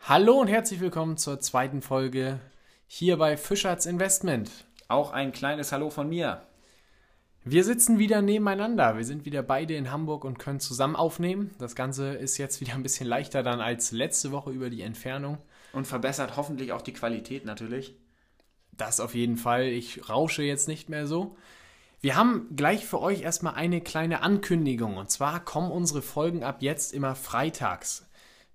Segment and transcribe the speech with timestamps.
[0.00, 2.38] Hallo und herzlich willkommen zur zweiten Folge
[2.86, 4.50] hier bei Fischerts Investment.
[4.88, 6.42] Auch ein kleines Hallo von mir.
[7.44, 8.98] Wir sitzen wieder nebeneinander.
[8.98, 11.52] Wir sind wieder beide in Hamburg und können zusammen aufnehmen.
[11.58, 15.38] Das Ganze ist jetzt wieder ein bisschen leichter dann als letzte Woche über die Entfernung.
[15.72, 17.94] Und verbessert hoffentlich auch die Qualität natürlich.
[18.72, 19.64] Das auf jeden Fall.
[19.64, 21.36] Ich rausche jetzt nicht mehr so.
[22.02, 24.96] Wir haben gleich für euch erstmal eine kleine Ankündigung.
[24.96, 28.08] Und zwar kommen unsere Folgen ab jetzt immer freitags.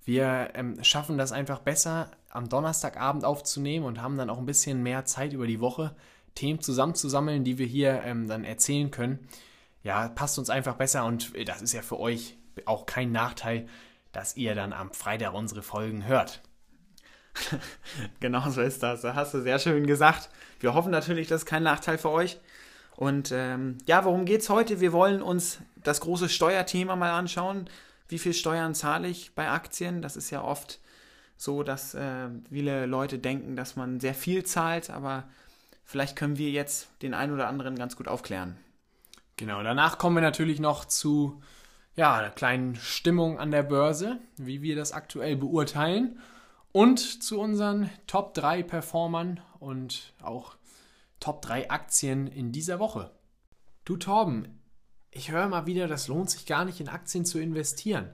[0.03, 4.83] Wir ähm, schaffen das einfach besser, am Donnerstagabend aufzunehmen und haben dann auch ein bisschen
[4.83, 5.95] mehr Zeit über die Woche,
[6.35, 9.29] Themen zusammenzusammeln, die wir hier ähm, dann erzählen können.
[9.81, 13.67] Ja, passt uns einfach besser und äh, das ist ja für euch auch kein Nachteil,
[14.11, 16.41] dass ihr dann am Freitag unsere Folgen hört.
[18.19, 19.01] genau so ist das.
[19.01, 20.29] Da hast du sehr schön gesagt.
[20.59, 22.39] Wir hoffen natürlich, das ist kein Nachteil für euch.
[22.97, 24.81] Und ähm, ja, worum geht es heute?
[24.81, 27.69] Wir wollen uns das große Steuerthema mal anschauen.
[28.09, 30.01] Wie viel Steuern zahle ich bei Aktien?
[30.01, 30.79] Das ist ja oft
[31.37, 35.25] so, dass äh, viele Leute denken, dass man sehr viel zahlt, aber
[35.85, 38.57] vielleicht können wir jetzt den einen oder anderen ganz gut aufklären.
[39.35, 41.39] Genau, danach kommen wir natürlich noch zu
[41.95, 46.17] ja, einer kleinen Stimmung an der Börse, wie wir das aktuell beurteilen
[46.71, 50.56] und zu unseren Top 3 Performern und auch
[51.27, 53.11] Top 3 Aktien in dieser Woche.
[53.83, 54.61] Du Torben,
[55.11, 58.09] ich höre mal wieder, das lohnt sich gar nicht in Aktien zu investieren,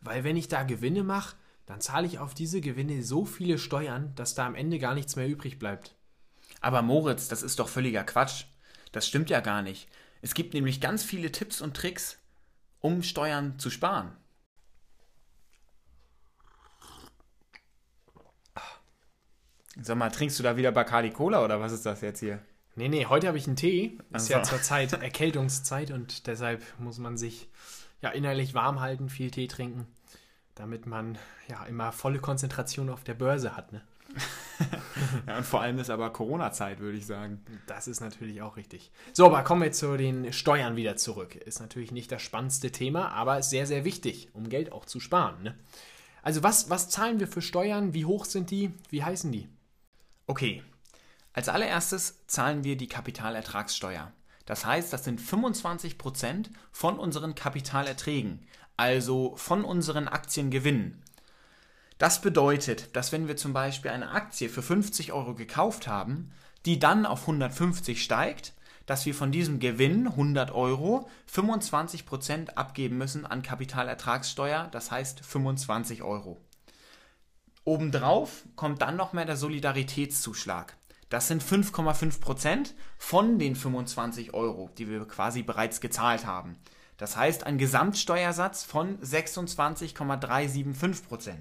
[0.00, 1.34] weil wenn ich da Gewinne mache,
[1.66, 5.16] dann zahle ich auf diese Gewinne so viele Steuern, dass da am Ende gar nichts
[5.16, 5.96] mehr übrig bleibt.
[6.60, 8.44] Aber Moritz, das ist doch völliger Quatsch.
[8.92, 9.88] Das stimmt ja gar nicht.
[10.20, 12.18] Es gibt nämlich ganz viele Tipps und Tricks,
[12.78, 14.16] um Steuern zu sparen.
[19.80, 22.40] Sag mal, trinkst du da wieder Bacardi Cola oder was ist das jetzt hier?
[22.74, 23.98] Nee, nee, heute habe ich einen Tee.
[24.10, 24.32] Ist Also.
[24.32, 27.48] ja zur Zeit Erkältungszeit und deshalb muss man sich
[28.00, 29.86] ja innerlich warm halten, viel Tee trinken,
[30.54, 33.72] damit man ja immer volle Konzentration auf der Börse hat.
[33.72, 33.82] Ne?
[35.26, 37.40] Ja, und vor allem ist aber Corona-Zeit, würde ich sagen.
[37.66, 38.90] Das ist natürlich auch richtig.
[39.12, 41.34] So, aber kommen wir zu den Steuern wieder zurück.
[41.34, 45.00] Ist natürlich nicht das spannendste Thema, aber ist sehr, sehr wichtig, um Geld auch zu
[45.00, 45.42] sparen.
[45.42, 45.58] Ne?
[46.22, 47.94] Also was, was zahlen wir für Steuern?
[47.94, 48.72] Wie hoch sind die?
[48.90, 49.48] Wie heißen die?
[50.26, 50.62] Okay,
[51.32, 54.12] als allererstes zahlen wir die Kapitalertragssteuer.
[54.46, 61.02] Das heißt, das sind 25% von unseren Kapitalerträgen, also von unseren Aktiengewinnen.
[61.98, 66.32] Das bedeutet, dass wenn wir zum Beispiel eine Aktie für 50 Euro gekauft haben,
[66.66, 68.54] die dann auf 150 steigt,
[68.86, 76.02] dass wir von diesem Gewinn 100 Euro 25% abgeben müssen an Kapitalertragssteuer, das heißt 25
[76.02, 76.40] Euro.
[77.64, 80.76] Obendrauf kommt dann noch mehr der Solidaritätszuschlag.
[81.12, 86.56] Das sind 5,5% von den 25 Euro, die wir quasi bereits gezahlt haben.
[86.96, 91.34] Das heißt ein Gesamtsteuersatz von 26,375%.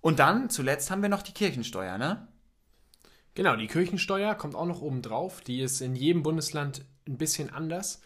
[0.00, 2.28] Und dann zuletzt haben wir noch die Kirchensteuer, ne?
[3.34, 5.42] Genau, die Kirchensteuer kommt auch noch oben drauf.
[5.42, 8.00] Die ist in jedem Bundesland ein bisschen anders,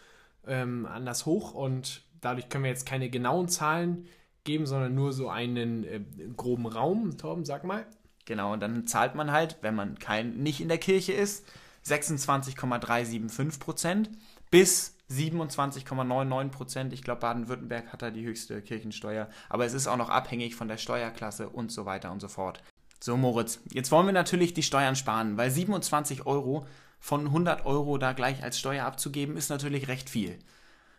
[0.49, 4.09] ähm, anders hoch und dadurch können wir jetzt keine genauen Zahlen
[4.43, 6.01] geben, sondern nur so einen äh,
[6.37, 7.17] groben Raum.
[7.19, 7.87] Torben, sag mal.
[8.33, 11.45] Genau, und dann zahlt man halt, wenn man kein, nicht in der Kirche ist,
[11.85, 14.09] 26,375%
[14.51, 16.95] bis 27,99%.
[16.95, 19.29] Ich glaube, Baden-Württemberg hat da die höchste Kirchensteuer.
[19.51, 22.63] Aber es ist auch noch abhängig von der Steuerklasse und so weiter und so fort.
[23.01, 26.67] So, Moritz, jetzt wollen wir natürlich die Steuern sparen, weil 27 Euro
[27.01, 30.39] von 100 Euro da gleich als Steuer abzugeben, ist natürlich recht viel.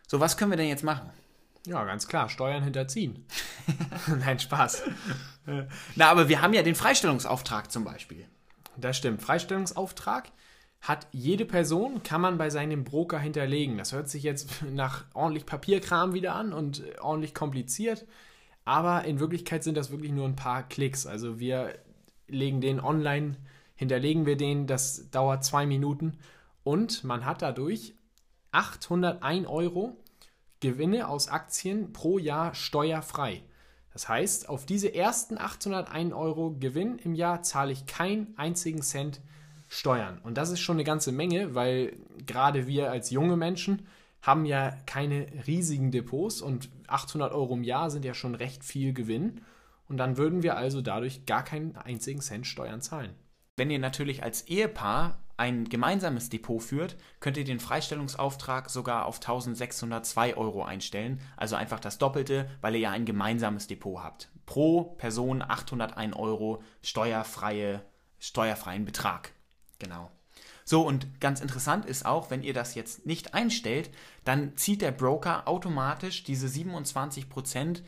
[0.06, 1.10] So, was können wir denn jetzt machen?
[1.66, 3.24] Ja, ganz klar, Steuern hinterziehen.
[4.20, 4.82] Nein, Spaß.
[5.94, 8.26] Na, aber wir haben ja den Freistellungsauftrag zum Beispiel.
[8.76, 9.22] Das stimmt.
[9.22, 10.30] Freistellungsauftrag
[10.80, 13.78] hat jede Person, kann man bei seinem Broker hinterlegen.
[13.78, 18.06] Das hört sich jetzt nach ordentlich Papierkram wieder an und ordentlich kompliziert.
[18.66, 21.06] Aber in Wirklichkeit sind das wirklich nur ein paar Klicks.
[21.06, 21.78] Also wir
[22.28, 23.36] legen den online,
[23.74, 26.18] hinterlegen wir den, das dauert zwei Minuten.
[26.62, 27.94] Und man hat dadurch
[28.52, 29.96] 801 Euro
[30.64, 33.42] Gewinne aus Aktien pro Jahr steuerfrei.
[33.92, 39.20] Das heißt, auf diese ersten 801 Euro Gewinn im Jahr zahle ich keinen einzigen Cent
[39.68, 40.20] Steuern.
[40.22, 43.86] Und das ist schon eine ganze Menge, weil gerade wir als junge Menschen
[44.22, 48.94] haben ja keine riesigen Depots und 800 Euro im Jahr sind ja schon recht viel
[48.94, 49.42] Gewinn.
[49.86, 53.14] Und dann würden wir also dadurch gar keinen einzigen Cent Steuern zahlen.
[53.56, 59.16] Wenn ihr natürlich als Ehepaar ein gemeinsames Depot führt, könnt ihr den Freistellungsauftrag sogar auf
[59.16, 61.20] 1602 Euro einstellen.
[61.36, 64.30] Also einfach das Doppelte, weil ihr ja ein gemeinsames Depot habt.
[64.46, 67.82] Pro Person 801 Euro steuerfreie,
[68.18, 69.32] steuerfreien Betrag.
[69.78, 70.10] Genau.
[70.64, 73.90] So, und ganz interessant ist auch, wenn ihr das jetzt nicht einstellt,
[74.24, 77.82] dann zieht der Broker automatisch diese 27%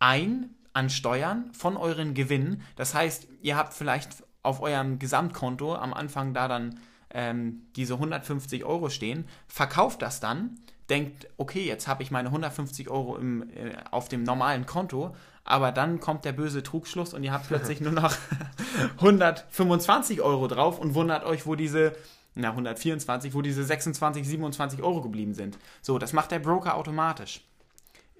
[0.00, 2.62] ein an Steuern von euren Gewinnen.
[2.76, 6.80] Das heißt, ihr habt vielleicht auf eurem Gesamtkonto am Anfang da dann
[7.12, 10.58] ähm, diese 150 Euro stehen, verkauft das dann,
[10.88, 15.14] denkt, okay, jetzt habe ich meine 150 Euro im, äh, auf dem normalen Konto,
[15.44, 18.14] aber dann kommt der böse Trugschluss und ihr habt plötzlich nur noch
[18.96, 21.94] 125 Euro drauf und wundert euch, wo diese,
[22.34, 25.58] na 124, wo diese 26, 27 Euro geblieben sind.
[25.80, 27.42] So, das macht der Broker automatisch.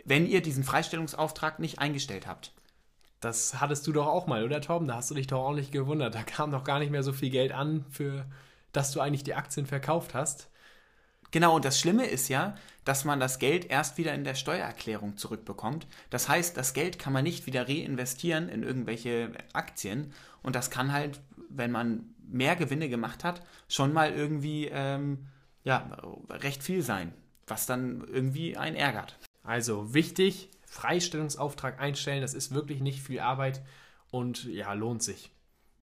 [0.05, 2.53] Wenn ihr diesen Freistellungsauftrag nicht eingestellt habt.
[3.21, 4.89] Das hattest du doch auch mal, oder Torben?
[4.89, 6.15] Da hast du dich doch ordentlich gewundert.
[6.15, 8.25] Da kam doch gar nicht mehr so viel Geld an, für
[8.73, 10.49] dass du eigentlich die Aktien verkauft hast.
[11.33, 15.17] Genau, und das Schlimme ist ja, dass man das Geld erst wieder in der Steuererklärung
[15.17, 15.87] zurückbekommt.
[16.11, 20.13] Das heißt, das Geld kann man nicht wieder reinvestieren in irgendwelche Aktien.
[20.43, 25.27] Und das kann halt, wenn man mehr Gewinne gemacht hat, schon mal irgendwie ähm,
[25.63, 25.99] ja,
[26.31, 27.13] recht viel sein,
[27.47, 29.17] was dann irgendwie einen ärgert.
[29.45, 33.61] Also wichtig, Freistellungsauftrag einstellen, das ist wirklich nicht viel Arbeit
[34.11, 35.33] und ja, lohnt sich.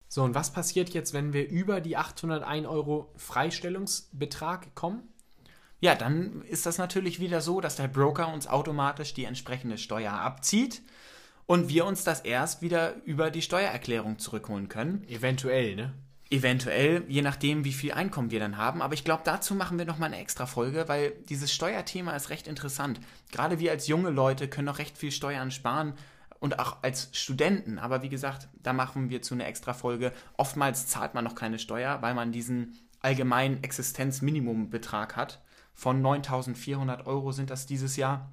[0.08, 5.12] So, und was passiert jetzt, wenn wir über die 801 Euro Freistellungsbetrag kommen?
[5.82, 10.14] Ja, dann ist das natürlich wieder so, dass der Broker uns automatisch die entsprechende Steuer
[10.14, 10.84] abzieht
[11.48, 15.04] und wir uns das erst wieder über die Steuererklärung zurückholen können.
[15.08, 15.94] Eventuell, ne?
[16.36, 18.82] Eventuell, je nachdem, wie viel Einkommen wir dann haben.
[18.82, 22.48] Aber ich glaube, dazu machen wir nochmal eine extra Folge, weil dieses Steuerthema ist recht
[22.48, 23.00] interessant.
[23.32, 25.94] Gerade wir als junge Leute können noch recht viel Steuern sparen
[26.40, 27.80] und auch als Studenten.
[27.80, 30.12] Aber wie gesagt, da machen wir zu einer extra Folge.
[30.38, 35.42] Oftmals zahlt man noch keine Steuer, weil man diesen allgemeinen Existenzminimumbetrag hat
[35.76, 38.32] von 9.400 Euro sind das dieses Jahr.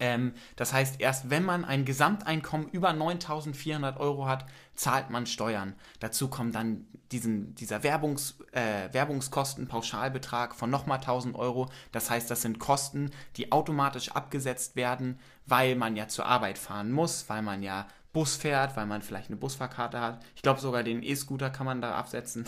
[0.00, 5.74] Ähm, das heißt, erst wenn man ein Gesamteinkommen über 9.400 Euro hat, zahlt man Steuern.
[6.00, 11.70] Dazu kommt dann diesen, dieser Werbungs, äh, Werbungskostenpauschalbetrag von nochmal 1.000 Euro.
[11.92, 16.90] Das heißt, das sind Kosten, die automatisch abgesetzt werden, weil man ja zur Arbeit fahren
[16.90, 20.24] muss, weil man ja Bus fährt, weil man vielleicht eine Busfahrkarte hat.
[20.36, 22.46] Ich glaube, sogar den E-Scooter kann man da absetzen.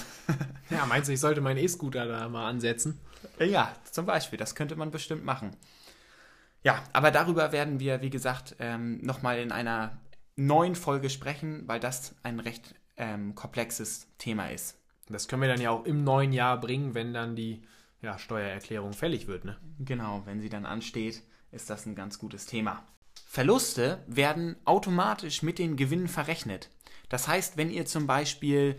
[0.71, 3.01] ja, meinst du, ich sollte meinen E-Scooter da mal ansetzen?
[3.41, 4.39] Ja, zum Beispiel.
[4.39, 5.57] Das könnte man bestimmt machen.
[6.67, 10.01] Ja, aber darüber werden wir, wie gesagt, ähm, nochmal in einer
[10.35, 14.77] neuen Folge sprechen, weil das ein recht ähm, komplexes Thema ist.
[15.09, 17.63] Das können wir dann ja auch im neuen Jahr bringen, wenn dann die
[18.03, 19.45] ja, Steuererklärung fällig wird.
[19.45, 19.57] Ne?
[19.79, 21.23] Genau, wenn sie dann ansteht,
[21.53, 22.83] ist das ein ganz gutes Thema.
[23.29, 26.71] Verluste werden automatisch mit den Gewinnen verrechnet.
[27.09, 28.75] Das heißt, wenn ihr zum Beispiel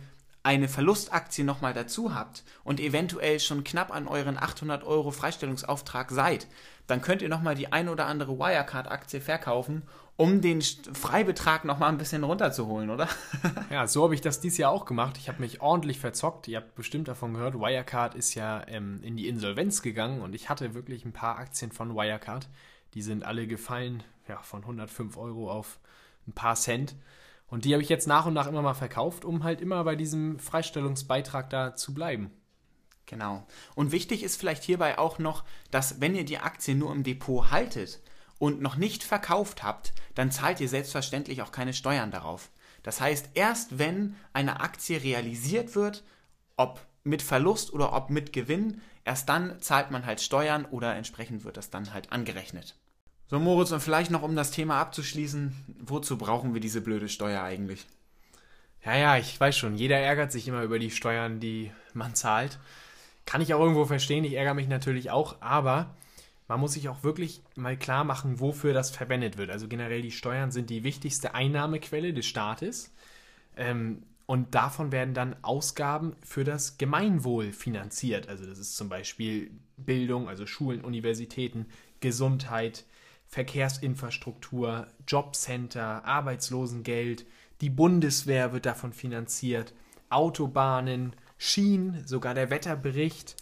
[0.48, 6.48] eine Verlustaktie nochmal dazu habt und eventuell schon knapp an euren 800 Euro Freistellungsauftrag seid,
[6.88, 9.84] dann könnt ihr nochmal die ein oder andere Wirecard-Aktie verkaufen,
[10.16, 13.10] um den Freibetrag nochmal ein bisschen runterzuholen, oder?
[13.70, 15.18] ja, so habe ich das dieses Jahr auch gemacht.
[15.18, 16.48] Ich habe mich ordentlich verzockt.
[16.48, 20.48] Ihr habt bestimmt davon gehört, Wirecard ist ja ähm, in die Insolvenz gegangen und ich
[20.48, 22.48] hatte wirklich ein paar Aktien von Wirecard.
[22.94, 25.78] Die sind alle gefallen ja, von 105 Euro auf
[26.26, 26.96] ein paar Cent.
[27.50, 29.96] Und die habe ich jetzt nach und nach immer mal verkauft, um halt immer bei
[29.96, 32.32] diesem Freistellungsbeitrag da zu bleiben.
[33.06, 33.48] Genau.
[33.74, 37.50] Und wichtig ist vielleicht hierbei auch noch, dass wenn ihr die Aktie nur im Depot
[37.52, 38.02] haltet
[38.38, 42.50] und noch nicht verkauft habt, dann zahlt ihr selbstverständlich auch keine Steuern darauf.
[42.84, 46.04] Das heißt, erst wenn eine Aktie realisiert wird,
[46.58, 51.46] ob mit Verlust oder ob mit Gewinn, erst dann zahlt man halt Steuern oder entsprechend
[51.46, 52.76] wird das dann halt angerechnet.
[53.30, 57.44] So, Moritz, und vielleicht noch, um das Thema abzuschließen, wozu brauchen wir diese blöde Steuer
[57.44, 57.86] eigentlich?
[58.86, 62.58] Ja, ja, ich weiß schon, jeder ärgert sich immer über die Steuern, die man zahlt.
[63.26, 65.94] Kann ich auch irgendwo verstehen, ich ärgere mich natürlich auch, aber
[66.48, 69.50] man muss sich auch wirklich mal klar machen, wofür das verwendet wird.
[69.50, 72.94] Also generell die Steuern sind die wichtigste Einnahmequelle des Staates.
[73.58, 78.30] Ähm, und davon werden dann Ausgaben für das Gemeinwohl finanziert.
[78.30, 81.66] Also das ist zum Beispiel Bildung, also Schulen, Universitäten,
[82.00, 82.86] Gesundheit,
[83.28, 87.26] Verkehrsinfrastruktur, Jobcenter, Arbeitslosengeld,
[87.62, 89.74] die Bundeswehr wird davon finanziert,
[90.10, 93.36] Autobahnen, Schienen, sogar der Wetterbericht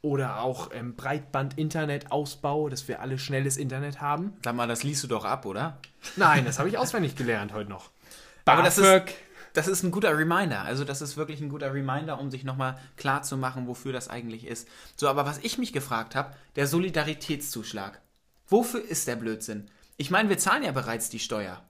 [0.00, 4.34] oder auch ähm, Breitband-Internetausbau, dass wir alle schnelles Internet haben.
[4.44, 5.78] Sag mal, das liest du doch ab, oder?
[6.16, 7.90] Nein, das habe ich auswendig gelernt heute noch.
[8.44, 9.14] Aber das ist,
[9.52, 10.62] das ist ein guter Reminder.
[10.62, 14.08] Also das ist wirklich ein guter Reminder, um sich nochmal klar zu machen, wofür das
[14.08, 14.68] eigentlich ist.
[14.96, 18.00] So, aber was ich mich gefragt habe, der Solidaritätszuschlag.
[18.48, 19.70] Wofür ist der Blödsinn?
[19.96, 21.62] Ich meine, wir zahlen ja bereits die Steuer.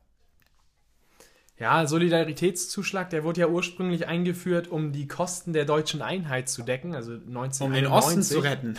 [1.58, 6.94] Ja, Solidaritätszuschlag, der wurde ja ursprünglich eingeführt, um die Kosten der deutschen Einheit zu decken,
[6.94, 7.66] also 1991.
[7.66, 8.78] Um den Osten zu retten.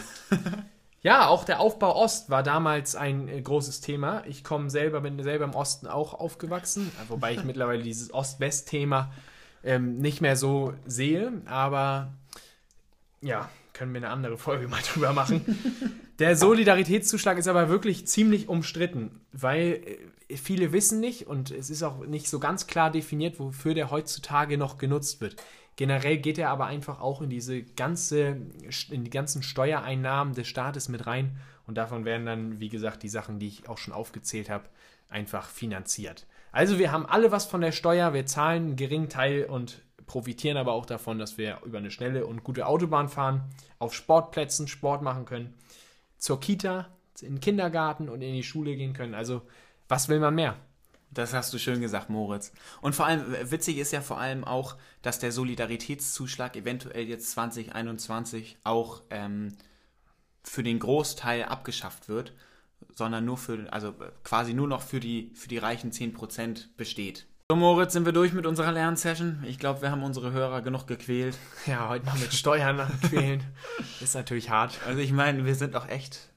[1.02, 4.24] ja, auch der Aufbau Ost war damals ein äh, großes Thema.
[4.28, 9.12] Ich komme selber, bin selber im Osten auch aufgewachsen, wobei ich mittlerweile dieses Ost-West-Thema
[9.62, 11.34] ähm, nicht mehr so sehe.
[11.48, 12.14] Aber
[13.20, 16.09] ja, können wir eine andere Folge mal drüber machen.
[16.20, 19.82] Der Solidaritätszuschlag ist aber wirklich ziemlich umstritten, weil
[20.28, 23.90] äh, viele wissen nicht und es ist auch nicht so ganz klar definiert, wofür der
[23.90, 25.38] heutzutage noch genutzt wird.
[25.78, 28.36] Generell geht er aber einfach auch in diese ganze,
[28.92, 33.10] in die ganzen Steuereinnahmen des Staates mit rein und davon werden dann, wie gesagt, die
[33.10, 34.66] Sachen, die ich auch schon aufgezählt habe,
[35.08, 36.28] einfach finanziert.
[36.52, 40.58] Also wir haben alle was von der Steuer, wir zahlen einen geringen Teil und profitieren
[40.58, 43.44] aber auch davon, dass wir über eine schnelle und gute Autobahn fahren,
[43.78, 45.54] auf Sportplätzen Sport machen können,
[46.20, 46.88] zur Kita,
[47.22, 49.16] in den Kindergarten und in die Schule gehen können.
[49.16, 49.42] Also
[49.88, 50.56] was will man mehr?
[51.12, 52.52] Das hast du schön gesagt, Moritz.
[52.82, 58.58] Und vor allem, witzig ist ja vor allem auch, dass der Solidaritätszuschlag eventuell jetzt 2021
[58.64, 59.58] auch ähm,
[60.44, 62.34] für den Großteil abgeschafft wird,
[62.94, 67.26] sondern nur für, also quasi nur noch für die, für die reichen 10% besteht.
[67.52, 69.44] So, Moritz, sind wir durch mit unserer Lernsession?
[69.48, 71.36] Ich glaube, wir haben unsere Hörer genug gequält.
[71.66, 73.44] Ja, heute noch mit Steuern quälen.
[74.02, 74.80] Ist natürlich hart.
[74.86, 76.30] Also ich meine, wir sind auch echt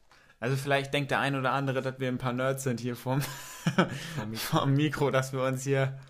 [0.43, 3.21] also vielleicht denkt der ein oder andere, dass wir ein paar Nerds sind hier vom,
[4.35, 6.01] vom Mikro, dass wir uns hier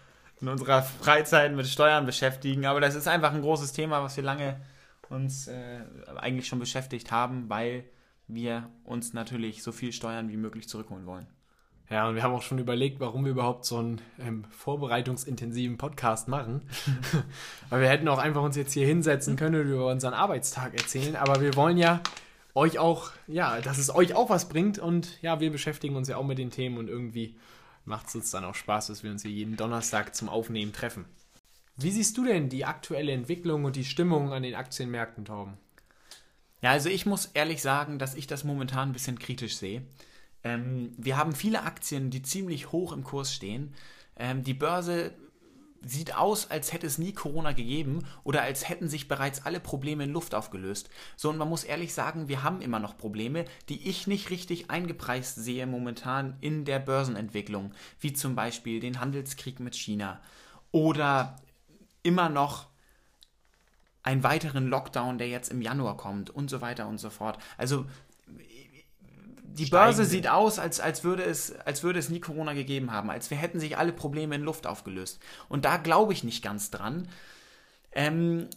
[0.40, 2.64] in unserer Freizeit mit Steuern beschäftigen.
[2.64, 4.58] Aber das ist einfach ein großes Thema, was wir lange
[5.10, 5.80] uns äh,
[6.16, 7.84] eigentlich schon beschäftigt haben, weil
[8.26, 11.26] wir uns natürlich so viel Steuern wie möglich zurückholen wollen.
[11.92, 16.26] Ja, und wir haben auch schon überlegt, warum wir überhaupt so einen ähm, vorbereitungsintensiven Podcast
[16.26, 16.62] machen.
[17.68, 21.16] Weil wir hätten auch einfach uns jetzt hier hinsetzen können und über unseren Arbeitstag erzählen.
[21.16, 22.00] Aber wir wollen ja
[22.54, 24.78] euch auch, ja, dass es euch auch was bringt.
[24.78, 27.36] Und ja, wir beschäftigen uns ja auch mit den Themen und irgendwie
[27.84, 31.04] macht es uns dann auch Spaß, dass wir uns hier jeden Donnerstag zum Aufnehmen treffen.
[31.76, 35.58] Wie siehst du denn die aktuelle Entwicklung und die Stimmung an den Aktienmärkten, Torben?
[36.62, 39.82] Ja, also ich muss ehrlich sagen, dass ich das momentan ein bisschen kritisch sehe.
[40.44, 43.74] Ähm, wir haben viele Aktien, die ziemlich hoch im Kurs stehen.
[44.16, 45.12] Ähm, die Börse
[45.84, 50.04] sieht aus, als hätte es nie Corona gegeben oder als hätten sich bereits alle Probleme
[50.04, 50.90] in Luft aufgelöst.
[51.16, 54.70] So, und man muss ehrlich sagen, wir haben immer noch Probleme, die ich nicht richtig
[54.70, 60.20] eingepreist sehe momentan in der Börsenentwicklung, wie zum Beispiel den Handelskrieg mit China
[60.70, 61.36] oder
[62.02, 62.66] immer noch
[64.02, 67.38] einen weiteren Lockdown, der jetzt im Januar kommt und so weiter und so fort.
[67.56, 67.86] Also
[69.52, 73.10] die Börse sieht aus, als, als, würde es, als würde es nie Corona gegeben haben,
[73.10, 75.20] als wir hätten sich alle Probleme in Luft aufgelöst.
[75.48, 77.08] Und da glaube ich nicht ganz dran.
[77.92, 78.48] Ähm,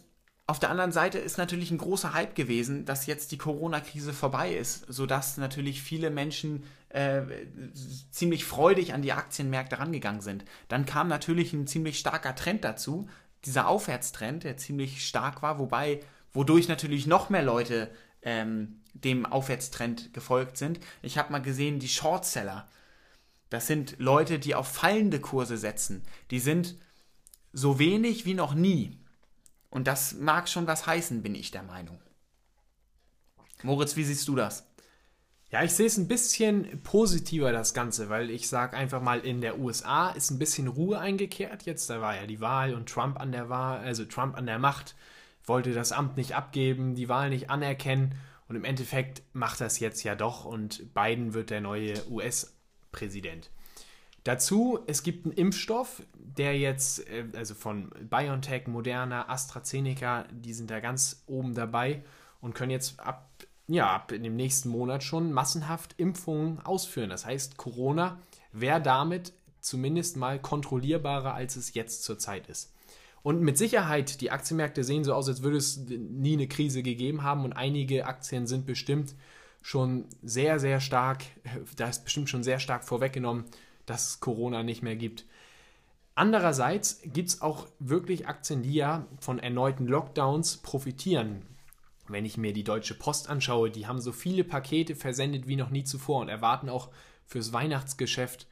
[0.48, 4.54] auf der anderen Seite ist natürlich ein großer Hype gewesen, dass jetzt die Corona-Krise vorbei
[4.54, 7.22] ist, sodass natürlich viele Menschen äh,
[8.12, 10.44] ziemlich freudig an die Aktienmärkte rangegangen sind.
[10.68, 13.08] Dann kam natürlich ein ziemlich starker Trend dazu,
[13.44, 16.00] dieser Aufwärtstrend, der ziemlich stark war, wobei,
[16.32, 17.90] wodurch natürlich noch mehr Leute
[18.26, 20.80] ähm, dem Aufwärtstrend gefolgt sind.
[21.00, 22.68] Ich habe mal gesehen, die Shortseller,
[23.48, 26.02] das sind Leute, die auf fallende Kurse setzen.
[26.30, 26.76] Die sind
[27.52, 28.98] so wenig wie noch nie.
[29.70, 32.00] Und das mag schon was heißen, bin ich der Meinung.
[33.62, 34.66] Moritz, wie siehst du das?
[35.50, 39.40] Ja, ich sehe es ein bisschen positiver, das Ganze, weil ich sage einfach mal, in
[39.40, 41.88] der USA ist ein bisschen Ruhe eingekehrt jetzt.
[41.88, 44.96] Da war ja die Wahl und Trump an der Wahl, also Trump an der Macht,
[45.46, 48.14] wollte das Amt nicht abgeben, die Wahl nicht anerkennen
[48.48, 53.50] und im Endeffekt macht das jetzt ja doch und Biden wird der neue US-Präsident.
[54.24, 60.68] Dazu, es gibt einen Impfstoff, der jetzt, äh, also von BioNTech, Moderna, AstraZeneca, die sind
[60.70, 62.02] da ganz oben dabei
[62.40, 63.30] und können jetzt ab,
[63.68, 67.10] ja, ab in dem nächsten Monat schon massenhaft Impfungen ausführen.
[67.10, 68.18] Das heißt, Corona
[68.50, 72.72] wäre damit zumindest mal kontrollierbarer, als es jetzt zurzeit ist.
[73.26, 77.24] Und mit Sicherheit, die Aktienmärkte sehen so aus, als würde es nie eine Krise gegeben
[77.24, 79.16] haben und einige Aktien sind bestimmt
[79.62, 81.24] schon sehr, sehr stark,
[81.74, 83.46] da ist bestimmt schon sehr stark vorweggenommen,
[83.84, 85.24] dass es Corona nicht mehr gibt.
[86.14, 91.42] Andererseits gibt es auch wirklich Aktien, die ja von erneuten Lockdowns profitieren.
[92.06, 95.70] Wenn ich mir die Deutsche Post anschaue, die haben so viele Pakete versendet wie noch
[95.70, 96.90] nie zuvor und erwarten auch
[97.24, 98.46] fürs Weihnachtsgeschäft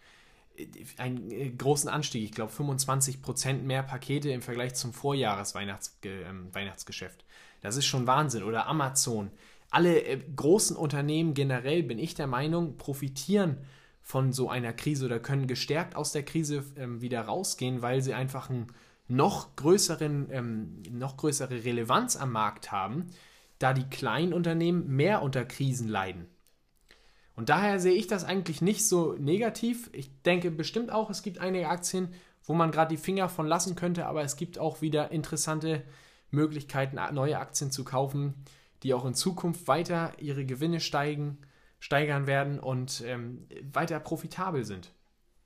[0.98, 2.24] einen äh, großen Anstieg.
[2.24, 7.20] Ich glaube, 25 Prozent mehr Pakete im Vergleich zum Vorjahresweihnachtsgeschäft.
[7.20, 7.26] Ähm,
[7.60, 8.42] das ist schon Wahnsinn.
[8.42, 9.30] Oder Amazon.
[9.70, 13.58] Alle äh, großen Unternehmen generell, bin ich der Meinung, profitieren
[14.02, 18.14] von so einer Krise oder können gestärkt aus der Krise ähm, wieder rausgehen, weil sie
[18.14, 18.66] einfach einen
[19.08, 23.10] noch größeren, ähm, noch größere Relevanz am Markt haben,
[23.58, 26.26] da die kleinen Unternehmen mehr unter Krisen leiden.
[27.36, 29.90] Und daher sehe ich das eigentlich nicht so negativ.
[29.92, 32.14] Ich denke bestimmt auch, es gibt einige Aktien,
[32.44, 35.82] wo man gerade die Finger von lassen könnte, aber es gibt auch wieder interessante
[36.30, 38.34] Möglichkeiten, neue Aktien zu kaufen,
[38.82, 41.38] die auch in Zukunft weiter ihre Gewinne steigen,
[41.80, 44.92] steigern werden und ähm, weiter profitabel sind.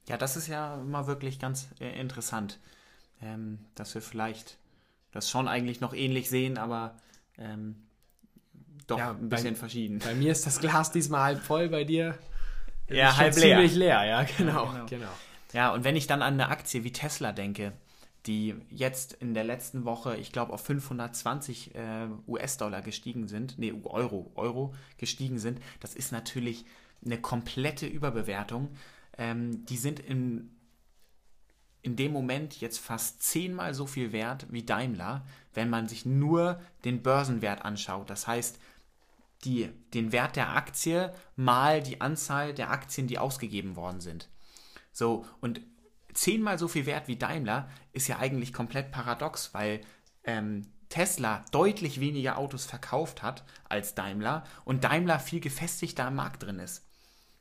[0.09, 2.59] Ja, das ist ja mal wirklich ganz äh, interessant,
[3.23, 4.59] ähm, dass wir vielleicht
[5.13, 6.97] das schon eigentlich noch ähnlich sehen, aber
[7.39, 7.77] ähm,
[8.91, 9.99] doch Ja, ein bei- bisschen verschieden.
[10.01, 12.19] Bei mir ist das Glas diesmal halb voll, bei dir
[12.89, 13.57] Ja, halb leer.
[13.59, 14.05] ziemlich leer.
[14.05, 14.87] Ja, genau, genau.
[14.87, 15.11] genau.
[15.53, 17.73] Ja, und wenn ich dann an eine Aktie wie Tesla denke,
[18.27, 23.73] die jetzt in der letzten Woche, ich glaube, auf 520 äh, US-Dollar gestiegen sind, nee,
[23.85, 26.67] Euro, Euro gestiegen sind, das ist natürlich
[27.05, 28.69] eine komplette Überbewertung.
[29.17, 30.51] Ähm, die sind in,
[31.83, 36.61] in dem Moment jetzt fast zehnmal so viel wert wie Daimler, wenn man sich nur
[36.85, 38.11] den Börsenwert anschaut.
[38.11, 38.59] Das heißt,
[39.45, 44.29] die, den Wert der Aktie mal die Anzahl der Aktien, die ausgegeben worden sind.
[44.93, 45.61] So, und
[46.13, 49.81] zehnmal so viel wert wie Daimler ist ja eigentlich komplett paradox, weil
[50.25, 56.43] ähm, Tesla deutlich weniger Autos verkauft hat als Daimler und Daimler viel gefestigter am Markt
[56.43, 56.85] drin ist.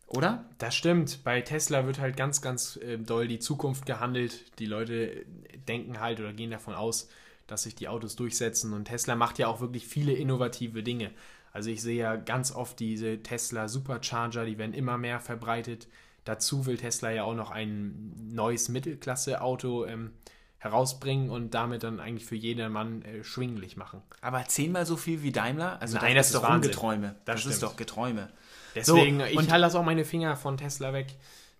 [0.07, 0.45] Oder?
[0.57, 1.23] Das stimmt.
[1.23, 4.57] Bei Tesla wird halt ganz, ganz äh, doll die Zukunft gehandelt.
[4.59, 5.25] Die Leute
[5.67, 7.09] denken halt oder gehen davon aus,
[7.45, 8.73] dass sich die Autos durchsetzen.
[8.73, 11.11] Und Tesla macht ja auch wirklich viele innovative Dinge.
[11.57, 15.87] Also ich sehe ja ganz oft diese Tesla Supercharger, die werden immer mehr verbreitet.
[16.23, 20.11] Dazu will Tesla ja auch noch ein neues Mittelklasse-Auto ähm,
[20.59, 24.03] herausbringen und damit dann eigentlich für jedermann äh, schwinglich machen.
[24.21, 25.81] Aber zehnmal so viel wie Daimler?
[25.81, 26.69] Also Nein, das ist ist doch Wahnsinn.
[26.69, 27.15] Ungeträume.
[27.25, 28.29] Das Das, ist doch Geträume.
[28.75, 31.07] Deswegen, So, ich und- halte das auch meine Finger von Tesla weg.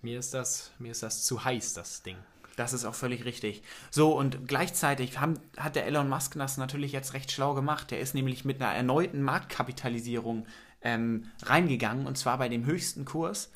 [0.03, 2.17] Mir ist das, mir ist das zu heiß, das Ding.
[2.57, 3.61] Das ist auch völlig richtig.
[3.91, 7.91] So, und gleichzeitig haben, hat der Elon Musk das natürlich jetzt recht schlau gemacht.
[7.91, 10.47] Der ist nämlich mit einer erneuten Marktkapitalisierung
[10.81, 13.51] ähm, reingegangen, und zwar bei dem höchsten Kurs.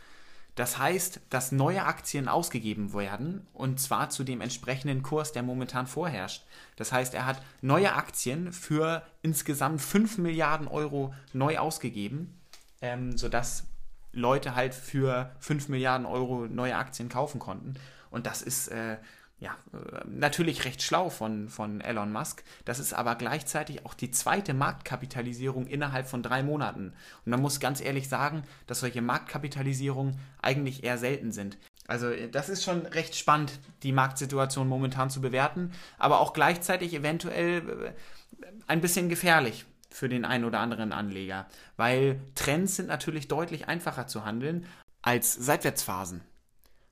[0.53, 5.88] Das heißt, dass neue Aktien ausgegeben werden, und zwar zu dem entsprechenden Kurs, der momentan
[5.88, 6.46] vorherrscht.
[6.75, 12.39] Das heißt, er hat neue Aktien für insgesamt 5 Milliarden Euro neu ausgegeben,
[12.81, 13.65] ähm, sodass
[14.13, 17.75] Leute halt für 5 Milliarden Euro neue Aktien kaufen konnten.
[18.09, 18.97] Und das ist äh,
[19.39, 22.43] ja äh, natürlich recht schlau von, von Elon Musk.
[22.65, 26.93] Das ist aber gleichzeitig auch die zweite Marktkapitalisierung innerhalb von drei Monaten.
[27.25, 31.57] Und man muss ganz ehrlich sagen, dass solche Marktkapitalisierungen eigentlich eher selten sind.
[31.87, 36.93] Also äh, das ist schon recht spannend, die Marktsituation momentan zu bewerten, aber auch gleichzeitig
[36.93, 37.93] eventuell
[38.41, 43.67] äh, ein bisschen gefährlich für den einen oder anderen Anleger, weil Trends sind natürlich deutlich
[43.67, 44.65] einfacher zu handeln
[45.01, 46.21] als Seitwärtsphasen.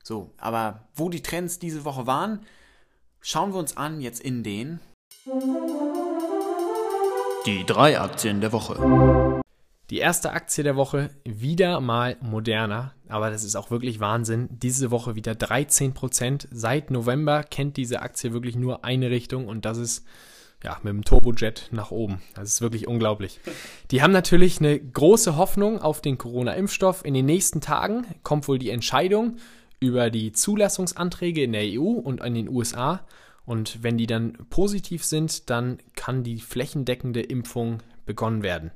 [0.02, 2.40] So, aber wo die Trends diese Woche waren,
[3.20, 4.80] schauen wir uns an jetzt in den
[7.46, 9.40] die drei Aktien der Woche.
[9.90, 14.48] Die erste Aktie der Woche wieder mal moderner, aber das ist auch wirklich Wahnsinn.
[14.50, 16.46] Diese Woche wieder 13%.
[16.50, 20.06] Seit November kennt diese Aktie wirklich nur eine Richtung und das ist
[20.62, 22.20] ja mit dem Turbojet nach oben.
[22.34, 23.40] Das ist wirklich unglaublich.
[23.90, 27.04] Die haben natürlich eine große Hoffnung auf den Corona-Impfstoff.
[27.04, 29.36] In den nächsten Tagen kommt wohl die Entscheidung
[29.80, 33.00] über die Zulassungsanträge in der EU und in den USA.
[33.46, 38.70] Und wenn die dann positiv sind, dann kann die flächendeckende Impfung begonnen werden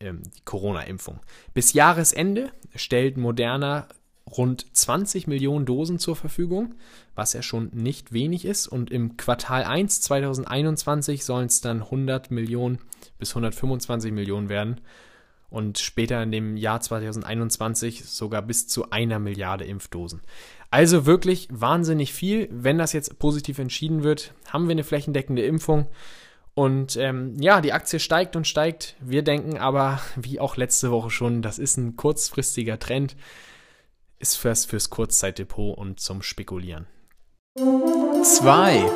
[0.00, 1.20] ähm, die Corona-Impfung.
[1.54, 3.88] Bis Jahresende stellt Moderna
[4.36, 6.74] rund 20 Millionen Dosen zur Verfügung,
[7.14, 8.66] was ja schon nicht wenig ist.
[8.66, 12.78] Und im Quartal 1 2021 sollen es dann 100 Millionen
[13.18, 14.80] bis 125 Millionen werden.
[15.50, 20.22] Und später in dem Jahr 2021 sogar bis zu einer Milliarde Impfdosen.
[20.70, 22.48] Also wirklich wahnsinnig viel.
[22.50, 25.88] Wenn das jetzt positiv entschieden wird, haben wir eine flächendeckende Impfung.
[26.54, 28.96] Und ähm, ja, die Aktie steigt und steigt.
[29.00, 33.16] Wir denken aber, wie auch letzte Woche schon, das ist ein kurzfristiger Trend.
[34.22, 36.86] Ist fürs, fürs Kurzzeitdepot und zum Spekulieren.
[37.56, 38.88] 2.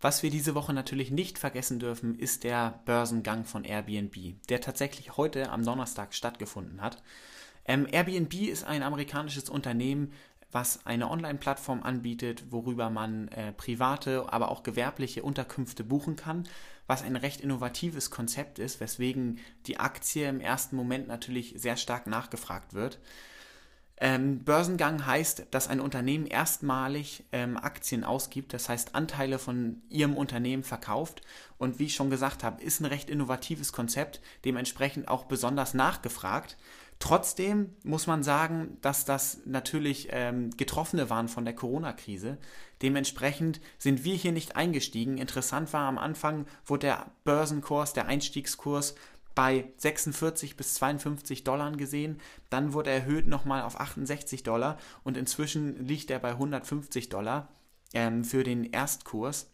[0.00, 4.16] Was wir diese Woche natürlich nicht vergessen dürfen, ist der Börsengang von Airbnb,
[4.48, 7.04] der tatsächlich heute am Donnerstag stattgefunden hat.
[7.64, 10.12] Ähm, Airbnb ist ein amerikanisches Unternehmen,
[10.50, 16.48] was eine Online-Plattform anbietet, worüber man äh, private, aber auch gewerbliche Unterkünfte buchen kann,
[16.88, 22.08] was ein recht innovatives Konzept ist, weswegen die Aktie im ersten Moment natürlich sehr stark
[22.08, 22.98] nachgefragt wird.
[24.02, 30.16] Ähm, Börsengang heißt, dass ein Unternehmen erstmalig ähm, Aktien ausgibt, das heißt Anteile von ihrem
[30.16, 31.20] Unternehmen verkauft.
[31.58, 36.56] Und wie ich schon gesagt habe, ist ein recht innovatives Konzept, dementsprechend auch besonders nachgefragt.
[36.98, 42.38] Trotzdem muss man sagen, dass das natürlich ähm, Getroffene waren von der Corona-Krise.
[42.82, 45.18] Dementsprechend sind wir hier nicht eingestiegen.
[45.18, 48.94] Interessant war am Anfang, wurde der Börsenkurs, der Einstiegskurs
[49.34, 52.20] bei 46 bis 52 Dollar gesehen.
[52.48, 57.48] Dann wurde er erhöht nochmal auf 68 Dollar und inzwischen liegt er bei 150 Dollar
[57.94, 59.50] ähm, für den Erstkurs,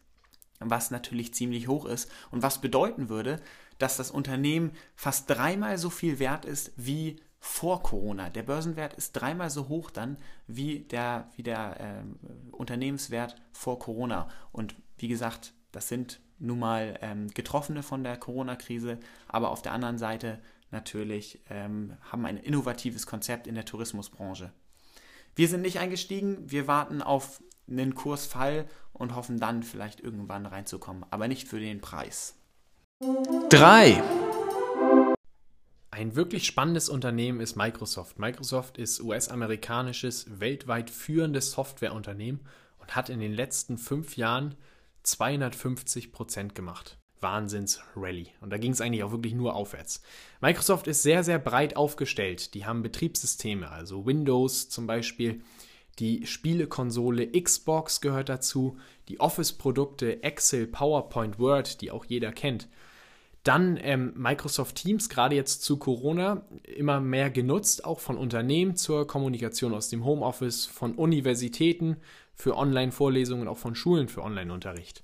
[0.61, 3.41] was natürlich ziemlich hoch ist und was bedeuten würde,
[3.79, 8.31] dass das Unternehmen fast dreimal so viel wert ist wie vor Corona.
[8.31, 12.17] Der Börsenwert ist dreimal so hoch dann wie der, wie der ähm,
[12.51, 14.29] Unternehmenswert vor Corona.
[14.53, 19.73] Und wie gesagt, das sind nun mal ähm, Getroffene von der Corona-Krise, aber auf der
[19.73, 20.39] anderen Seite
[20.71, 24.53] natürlich ähm, haben ein innovatives Konzept in der Tourismusbranche.
[25.35, 31.05] Wir sind nicht eingestiegen, wir warten auf einen Kursfall und hoffen dann vielleicht irgendwann reinzukommen,
[31.11, 32.35] aber nicht für den Preis.
[33.51, 34.03] 3.
[35.91, 38.19] Ein wirklich spannendes Unternehmen ist Microsoft.
[38.19, 42.41] Microsoft ist US-amerikanisches, weltweit führendes Softwareunternehmen
[42.79, 44.55] und hat in den letzten fünf Jahren
[45.07, 46.99] 250 Prozent gemacht.
[47.21, 48.29] Wahnsinns-Rally.
[48.41, 50.03] Und da ging es eigentlich auch wirklich nur aufwärts.
[50.41, 52.55] Microsoft ist sehr, sehr breit aufgestellt.
[52.55, 55.43] Die haben Betriebssysteme, also Windows zum Beispiel.
[55.99, 58.77] Die Spielekonsole Xbox gehört dazu.
[59.09, 62.69] Die Office-Produkte Excel, PowerPoint, Word, die auch jeder kennt.
[63.45, 69.07] Dann ähm, Microsoft Teams, gerade jetzt zu Corona, immer mehr genutzt, auch von Unternehmen zur
[69.07, 71.97] Kommunikation aus dem Homeoffice, von Universitäten
[72.37, 75.03] für Online-Vorlesungen, auch von Schulen für Online-Unterricht.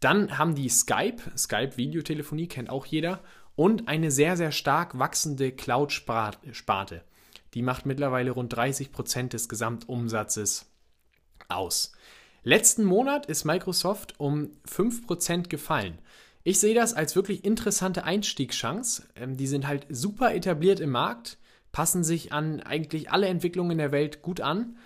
[0.00, 3.20] Dann haben die Skype, Skype Videotelefonie kennt auch jeder,
[3.54, 7.02] und eine sehr, sehr stark wachsende Cloud-Sparte.
[7.54, 10.66] Die macht mittlerweile rund 30 Prozent des Gesamtumsatzes
[11.48, 11.92] aus.
[12.44, 15.98] Letzten Monat ist Microsoft um 5% gefallen.
[16.44, 19.08] Ich sehe das als wirklich interessante Einstiegschance.
[19.16, 21.36] Ähm, die sind halt super etabliert im Markt,
[21.72, 24.76] passen sich an eigentlich alle Entwicklungen der Welt gut an.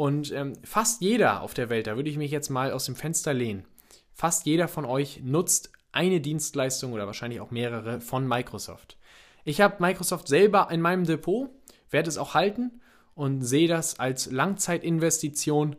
[0.00, 2.96] Und ähm, fast jeder auf der Welt, da würde ich mich jetzt mal aus dem
[2.96, 3.66] Fenster lehnen,
[4.14, 8.96] fast jeder von euch nutzt eine Dienstleistung oder wahrscheinlich auch mehrere von Microsoft.
[9.44, 11.50] Ich habe Microsoft selber in meinem Depot,
[11.90, 12.80] werde es auch halten
[13.14, 15.76] und sehe das als Langzeitinvestition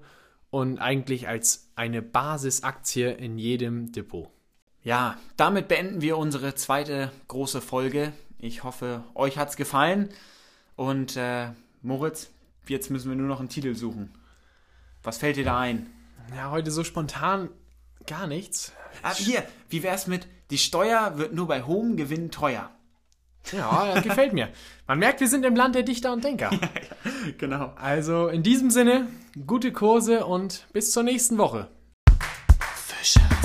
[0.52, 4.30] und eigentlich als eine Basisaktie in jedem Depot.
[4.84, 8.14] Ja, damit beenden wir unsere zweite große Folge.
[8.38, 10.10] Ich hoffe, euch hat es gefallen.
[10.76, 11.48] Und äh,
[11.82, 12.30] Moritz,
[12.68, 14.12] jetzt müssen wir nur noch einen Titel suchen.
[15.04, 15.88] Was fällt dir da ein?
[16.36, 17.50] Ja, heute so spontan
[18.08, 18.74] gar nichts.
[19.04, 22.72] Ah, hier, wie wär's mit Die Steuer wird nur bei hohem Gewinn teuer?
[23.52, 24.50] Ja, das gefällt mir.
[24.88, 26.52] Man merkt, wir sind im Land der Dichter und Denker.
[27.38, 27.74] genau.
[27.76, 29.08] Also in diesem Sinne,
[29.48, 31.70] gute Kurse und bis zur nächsten Woche.
[32.76, 33.41] Fischer.